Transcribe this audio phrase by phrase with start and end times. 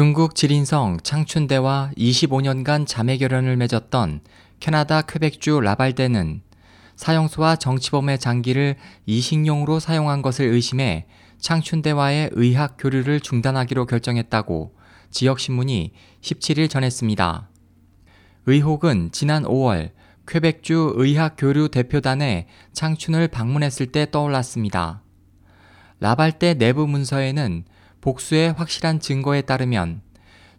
[0.00, 4.22] 중국 지린성 창춘대와 25년간 자매 결연을 맺었던
[4.58, 6.40] 캐나다 퀘벡주 라발대는
[6.96, 11.04] 사형수와 정치범의 장기를 이식용으로 사용한 것을 의심해
[11.36, 14.74] 창춘대와의 의학 교류를 중단하기로 결정했다고
[15.10, 15.92] 지역신문이
[16.22, 17.50] 17일 전했습니다.
[18.46, 19.90] 의혹은 지난 5월
[20.26, 25.02] 퀘벡주 의학 교류 대표단에 창춘을 방문했을 때 떠올랐습니다.
[25.98, 27.64] 라발대 내부 문서에는
[28.00, 30.02] 복수의 확실한 증거에 따르면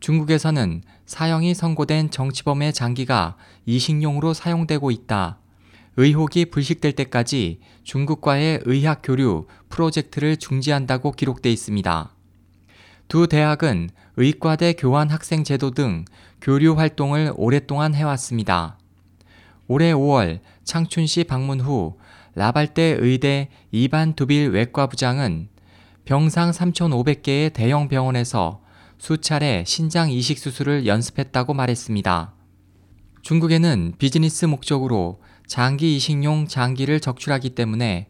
[0.00, 3.36] 중국에서는 사형이 선고된 정치범의 장기가
[3.66, 5.38] 이식용으로 사용되고 있다.
[5.96, 12.14] 의혹이 불식될 때까지 중국과의 의학 교류 프로젝트를 중지한다고 기록돼 있습니다.
[13.08, 16.04] 두 대학은 의과대 교환 학생 제도 등
[16.40, 18.78] 교류 활동을 오랫동안 해왔습니다.
[19.66, 21.98] 올해 5월 창춘시 방문 후
[22.34, 25.48] 라발대 의대 이반 두빌 외과부장은
[26.08, 28.62] 병상 3,500개의 대형 병원에서
[28.96, 32.32] 수차례 신장 이식 수술을 연습했다고 말했습니다.
[33.20, 38.08] 중국에는 비즈니스 목적으로 장기 이식용 장기를 적출하기 때문에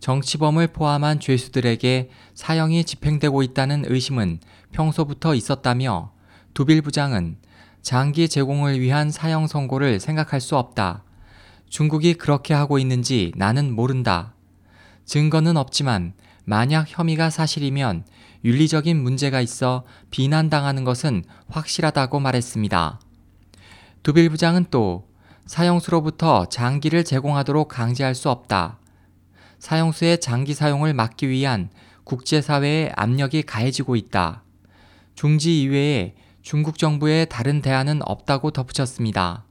[0.00, 4.38] 정치범을 포함한 죄수들에게 사형이 집행되고 있다는 의심은
[4.72, 6.12] 평소부터 있었다며
[6.54, 7.36] 두빌 부장은
[7.82, 11.04] 장기 제공을 위한 사형 선고를 생각할 수 없다.
[11.68, 14.32] 중국이 그렇게 하고 있는지 나는 모른다.
[15.04, 16.14] 증거는 없지만
[16.44, 18.04] 만약 혐의가 사실이면
[18.44, 23.00] 윤리적인 문제가 있어 비난당하는 것은 확실하다고 말했습니다.
[24.02, 25.08] 두빌 부장은 또
[25.46, 28.78] 사형수로부터 장기를 제공하도록 강제할 수 없다.
[29.58, 31.70] 사형수의 장기 사용을 막기 위한
[32.04, 34.42] 국제사회의 압력이 가해지고 있다.
[35.14, 39.44] 중지 이외에 중국 정부의 다른 대안은 없다고 덧붙였습니다.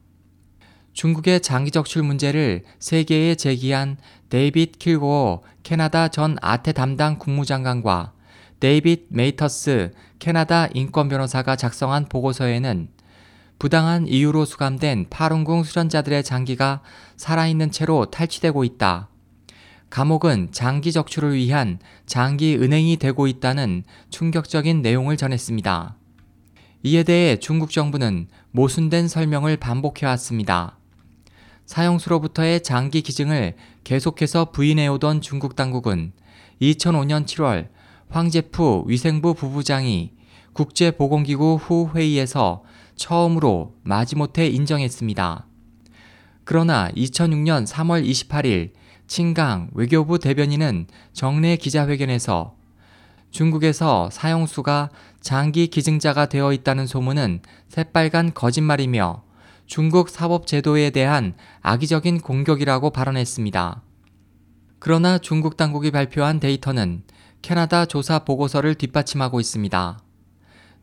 [0.94, 3.98] 중국의 장기 적출 문제를 세계에 제기한
[4.30, 8.14] 데이빗 킬고어 캐나다 전 아태 담당 국무장관과
[8.60, 12.88] 데이빗 메이터스 캐나다 인권 변호사가 작성한 보고서에는
[13.60, 16.82] 부당한 이유로 수감된 파룬궁 수련자들의 장기가
[17.18, 19.09] 살아있는 채로 탈취되고 있다.
[19.90, 25.96] 감옥은 장기 적출을 위한 장기 은행이 되고 있다는 충격적인 내용을 전했습니다.
[26.84, 30.78] 이에 대해 중국 정부는 모순된 설명을 반복해왔습니다.
[31.66, 36.13] 사형수로부터의 장기 기증을 계속해서 부인해오던 중국 당국은
[36.62, 37.69] 2005년 7월
[38.09, 40.12] 황제프 위생부 부부장이
[40.53, 42.63] 국제보건기구 후 회의에서
[42.96, 45.47] 처음으로 마지못해 인정했습니다.
[46.44, 48.72] 그러나 2006년 3월 28일
[49.07, 52.56] 친강 외교부 대변인은 정례 기자회견에서
[53.31, 59.22] 중국에서 사형수가 장기 기증자가 되어 있다는 소문은 새빨간 거짓말이며
[59.66, 63.81] 중국 사법 제도에 대한 악의적인 공격이라고 발언했습니다.
[64.79, 67.03] 그러나 중국 당국이 발표한 데이터는
[67.41, 70.00] 캐나다 조사 보고서를 뒷받침하고 있습니다.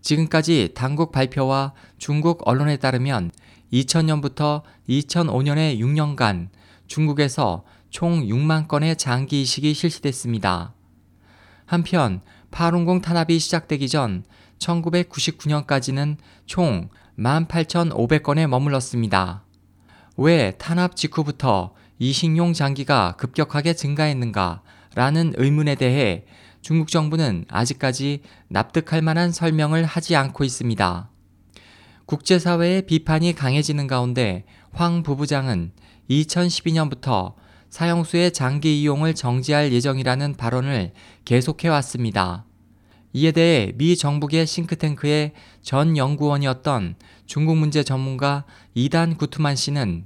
[0.01, 3.31] 지금까지 당국 발표와 중국 언론에 따르면
[3.73, 6.49] 2000년부터 2005년의 6년간
[6.87, 10.75] 중국에서 총 6만 건의 장기 이식이 실시됐습니다.
[11.67, 12.21] 한편
[12.51, 14.25] 파룬공 탄압이 시작되기 전
[14.61, 16.17] 1999년까지는
[16.47, 16.89] 총
[17.19, 19.45] 18,500건에 머물렀습니다.
[20.17, 24.63] 왜 탄압 직후부터 이식용 장기가 급격하게 증가했는가?
[24.95, 26.25] 라는 의문에 대해
[26.63, 31.11] 중국 정부는 아직까지 납득할 만한 설명을 하지 않고 있습니다.
[32.07, 35.73] 국제사회의 비판이 강해지는 가운데 황 부부장은
[36.11, 37.35] 2012년부터
[37.71, 40.93] 사형수의 장기 이용을 정지할 예정이라는 발언을
[41.25, 42.45] 계속해왔습니다.
[43.13, 45.33] 이에 대해 미 정부계 싱크탱크의
[45.63, 46.95] 전 연구원이었던
[47.27, 48.45] 중국 문제 전문가
[48.75, 50.05] 이단 구투만 씨는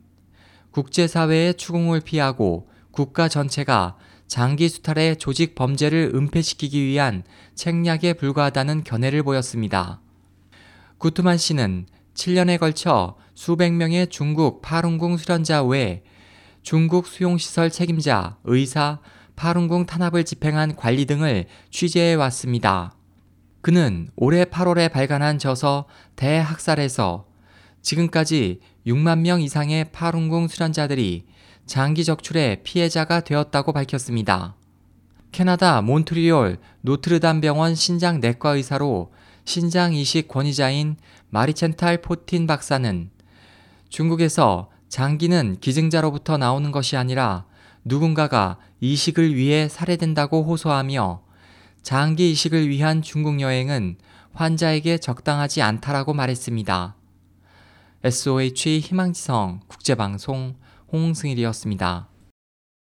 [0.70, 10.00] 국제사회의 추궁을 피하고 국가 전체가 장기 수탈의 조직 범죄를 은폐시키기 위한 책략에 불과하다는 견해를 보였습니다.
[10.98, 16.02] 구투만 씨는 7년에 걸쳐 수백 명의 중국 파룬궁 수련자 외
[16.62, 19.00] 중국 수용시설 책임자, 의사,
[19.36, 22.94] 파룬궁 탄압을 집행한 관리 등을 취재해 왔습니다.
[23.60, 25.86] 그는 올해 8월에 발간한 저서
[26.16, 27.26] 대학살에서
[27.82, 31.24] 지금까지 6만 명 이상의 파룬궁 수련자들이
[31.66, 34.56] 장기 적출의 피해자가 되었다고 밝혔습니다.
[35.32, 39.12] 캐나다 몬트리올 노트르담 병원 신장 내과 의사로
[39.44, 40.96] 신장 이식 권위자인
[41.30, 43.10] 마리첸탈 포틴 박사는
[43.88, 47.46] 중국에서 장기는 기증자로부터 나오는 것이 아니라
[47.84, 51.22] 누군가가 이식을 위해 살해된다고 호소하며
[51.82, 53.96] 장기 이식을 위한 중국 여행은
[54.32, 56.96] 환자에게 적당하지 않다라고 말했습니다.
[58.02, 60.56] SOH 희망지성 국제방송
[60.92, 62.08] 홍승일이었습니다.